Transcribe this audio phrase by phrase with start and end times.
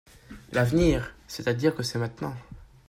[0.51, 2.33] L’avenir, c’est-à-dire que c’est maintenant.